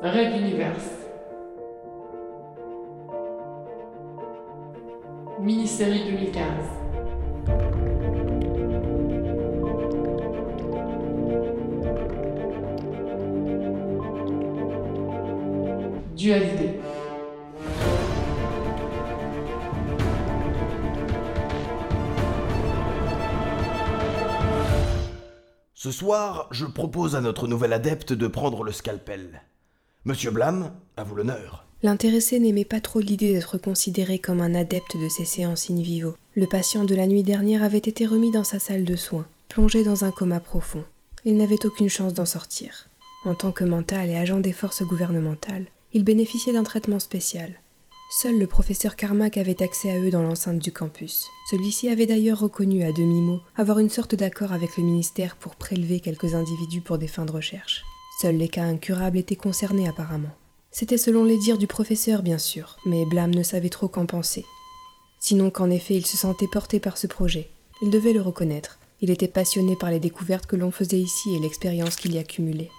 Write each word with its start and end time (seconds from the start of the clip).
Red 0.00 0.32
Universe. 0.36 0.90
Mini-série 5.40 6.04
2015. 6.04 6.44
Dualité. 16.14 16.80
Ce 25.74 25.90
soir, 25.90 26.46
je 26.52 26.66
propose 26.66 27.16
à 27.16 27.20
notre 27.20 27.48
nouvel 27.48 27.72
adepte 27.72 28.12
de 28.12 28.28
prendre 28.28 28.62
le 28.62 28.70
scalpel. 28.70 29.42
Monsieur 30.04 30.30
Blam, 30.30 30.72
à 30.96 31.04
vous 31.04 31.16
l'honneur. 31.16 31.66
L'intéressé 31.82 32.40
n'aimait 32.40 32.64
pas 32.64 32.80
trop 32.80 33.00
l'idée 33.00 33.32
d'être 33.32 33.58
considéré 33.58 34.18
comme 34.18 34.40
un 34.40 34.54
adepte 34.54 34.96
de 34.96 35.08
ces 35.08 35.24
séances 35.24 35.70
in 35.70 35.80
vivo. 35.80 36.14
Le 36.34 36.46
patient 36.46 36.84
de 36.84 36.94
la 36.94 37.06
nuit 37.06 37.22
dernière 37.22 37.62
avait 37.62 37.78
été 37.78 38.06
remis 38.06 38.30
dans 38.30 38.44
sa 38.44 38.58
salle 38.58 38.84
de 38.84 38.96
soins, 38.96 39.26
plongé 39.48 39.84
dans 39.84 40.04
un 40.04 40.10
coma 40.10 40.40
profond. 40.40 40.84
Il 41.24 41.36
n'avait 41.36 41.66
aucune 41.66 41.88
chance 41.88 42.14
d'en 42.14 42.26
sortir. 42.26 42.88
En 43.24 43.34
tant 43.34 43.52
que 43.52 43.64
mental 43.64 44.08
et 44.08 44.16
agent 44.16 44.40
des 44.40 44.52
forces 44.52 44.82
gouvernementales, 44.82 45.66
il 45.92 46.04
bénéficiait 46.04 46.52
d'un 46.52 46.62
traitement 46.62 47.00
spécial. 47.00 47.60
Seul 48.10 48.38
le 48.38 48.46
professeur 48.46 48.96
Carmack 48.96 49.36
avait 49.36 49.62
accès 49.62 49.90
à 49.90 49.98
eux 50.00 50.10
dans 50.10 50.22
l'enceinte 50.22 50.60
du 50.60 50.72
campus. 50.72 51.26
Celui-ci 51.50 51.90
avait 51.90 52.06
d'ailleurs 52.06 52.38
reconnu 52.40 52.82
à 52.82 52.92
demi-mot 52.92 53.40
avoir 53.56 53.80
une 53.80 53.90
sorte 53.90 54.14
d'accord 54.14 54.52
avec 54.52 54.76
le 54.78 54.84
ministère 54.84 55.36
pour 55.36 55.56
prélever 55.56 56.00
quelques 56.00 56.34
individus 56.34 56.80
pour 56.80 56.98
des 56.98 57.08
fins 57.08 57.26
de 57.26 57.32
recherche. 57.32 57.84
Seuls 58.20 58.36
les 58.36 58.48
cas 58.48 58.64
incurables 58.64 59.18
étaient 59.18 59.36
concernés 59.36 59.88
apparemment. 59.88 60.34
C'était 60.72 60.98
selon 60.98 61.24
les 61.24 61.38
dires 61.38 61.58
du 61.58 61.66
professeur, 61.66 62.22
bien 62.22 62.38
sûr, 62.38 62.76
mais 62.84 63.04
Blâme 63.04 63.34
ne 63.34 63.42
savait 63.42 63.68
trop 63.68 63.88
qu'en 63.88 64.06
penser. 64.06 64.44
Sinon 65.20 65.50
qu'en 65.50 65.70
effet 65.70 65.94
il 65.94 66.06
se 66.06 66.16
sentait 66.16 66.48
porté 66.48 66.80
par 66.80 66.98
ce 66.98 67.06
projet. 67.06 67.48
Il 67.80 67.90
devait 67.90 68.12
le 68.12 68.20
reconnaître. 68.20 68.78
Il 69.00 69.10
était 69.10 69.28
passionné 69.28 69.76
par 69.76 69.90
les 69.90 70.00
découvertes 70.00 70.46
que 70.46 70.56
l'on 70.56 70.72
faisait 70.72 70.98
ici 70.98 71.34
et 71.34 71.38
l'expérience 71.38 71.96
qu'il 71.96 72.12
y 72.12 72.18
accumulait. 72.18 72.70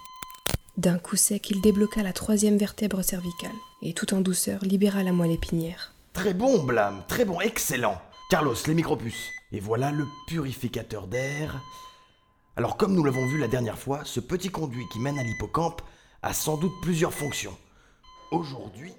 D'un 0.78 0.98
coup 0.98 1.16
sec, 1.16 1.50
il 1.50 1.62
débloqua 1.62 2.04
la 2.04 2.14
troisième 2.14 2.58
vertèbre 2.58 3.02
cervicale, 3.02 3.56
et 3.82 3.94
tout 3.94 4.14
en 4.14 4.22
douceur 4.22 4.62
libéra 4.64 5.04
la 5.04 5.12
moelle 5.14 5.32
épinière. 5.32 5.94
Très 6.14 6.34
bon, 6.34 6.64
Blam, 6.64 7.02
très 7.08 7.24
bon, 7.26 7.40
excellent. 7.40 8.02
Carlos, 8.30 8.56
les 8.68 8.74
micropuces. 8.74 9.32
Et 9.52 9.60
voilà 9.60 9.92
le 9.92 10.06
purificateur 10.28 11.08
d'air. 11.08 11.62
Alors, 12.60 12.76
comme 12.76 12.94
nous 12.94 13.06
l'avons 13.06 13.26
vu 13.26 13.38
la 13.38 13.48
dernière 13.48 13.78
fois, 13.78 14.02
ce 14.04 14.20
petit 14.20 14.50
conduit 14.50 14.84
qui 14.92 15.00
mène 15.00 15.18
à 15.18 15.24
l'hippocampe 15.24 15.82
a 16.22 16.34
sans 16.34 16.58
doute 16.58 16.74
plusieurs 16.82 17.14
fonctions. 17.14 17.56
Aujourd'hui, 18.32 18.92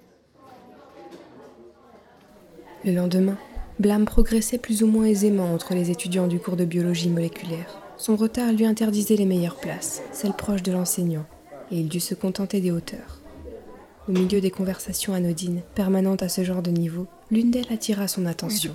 Le 2.83 2.91
lendemain, 2.91 3.37
Blâme 3.77 4.05
progressait 4.05 4.57
plus 4.57 4.81
ou 4.81 4.87
moins 4.87 5.05
aisément 5.05 5.53
entre 5.53 5.75
les 5.75 5.91
étudiants 5.91 6.25
du 6.25 6.39
cours 6.39 6.55
de 6.55 6.65
biologie 6.65 7.11
moléculaire. 7.11 7.79
Son 7.97 8.15
retard 8.15 8.51
lui 8.51 8.65
interdisait 8.65 9.15
les 9.15 9.27
meilleures 9.27 9.59
places, 9.59 10.01
celles 10.11 10.33
proches 10.33 10.63
de 10.63 10.71
l'enseignant, 10.71 11.27
et 11.69 11.77
il 11.81 11.87
dut 11.87 11.99
se 11.99 12.15
contenter 12.15 12.61
des 12.61 12.71
hauteurs. 12.71 13.21
Au 14.09 14.11
milieu 14.11 14.41
des 14.41 14.49
conversations 14.49 15.13
anodines, 15.13 15.61
permanentes 15.75 16.23
à 16.23 16.29
ce 16.29 16.43
genre 16.43 16.63
de 16.63 16.71
niveau, 16.71 17.05
l'une 17.29 17.51
d'elles 17.51 17.71
attira 17.71 18.07
son 18.07 18.21
Oui, 18.21 18.27
attention. 18.31 18.73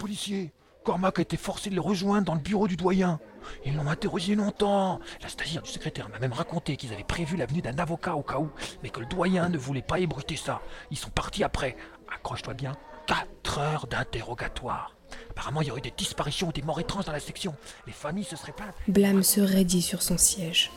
Cormac 0.87 1.19
a 1.19 1.23
été 1.23 1.37
forcé 1.37 1.69
de 1.69 1.75
les 1.75 1.81
rejoindre 1.81 2.27
dans 2.27 2.35
le 2.35 2.41
bureau 2.41 2.69
du 2.69 2.77
doyen. 2.77 3.19
Ils 3.65 3.75
l'ont 3.75 3.89
interrogé 3.89 4.37
longtemps. 4.37 5.01
La 5.21 5.29
stagiaire 5.29 5.63
du 5.63 5.69
secrétaire 5.69 6.09
m'a 6.09 6.21
même 6.21 6.33
raconté 6.33 6.77
qu'ils 6.77 6.93
avaient 6.93 7.03
prévu 7.03 7.37
la 7.37 7.45
venue 7.45 7.61
d'un 7.61 7.77
avocat 7.79 8.15
au 8.15 8.23
cas 8.23 8.39
où, 8.39 8.51
mais 8.85 8.91
que 8.91 9.01
le 9.01 9.07
doyen 9.07 9.49
ne 9.49 9.59
voulait 9.59 9.83
pas 9.83 9.99
ébruiter 9.99 10.37
ça. 10.37 10.63
Ils 10.93 10.97
sont 10.97 11.11
partis 11.11 11.43
après. 11.43 11.77
Accroche-toi 12.15 12.55
bien. 12.55 12.77
4 13.09 13.59
heures 13.59 13.87
d'interrogatoire. 13.89 14.95
Apparemment, 15.31 15.61
il 15.61 15.67
y 15.67 15.71
aurait 15.73 15.81
eu 15.81 15.83
des 15.83 15.95
disparitions 15.97 16.49
ou 16.49 16.53
des 16.53 16.63
morts 16.63 16.79
étranges 16.79 17.05
dans 17.05 17.13
la 17.13 17.19
section. 17.19 17.57
Les 17.89 17.93
familles 17.93 18.23
se 18.23 18.37
seraient 18.37 18.53
plaintes. 18.53 18.77
Blâme 18.87 19.25
se 19.25 19.41
raidit 19.41 19.83
sur 19.83 20.03
son 20.03 20.17
siège. 20.17 20.71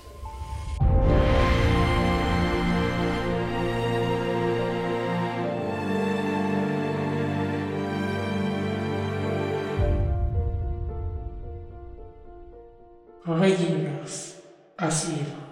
Red 13.26 13.60
Universe. 13.60 14.36
À 14.78 14.90
suivre. 14.90 15.49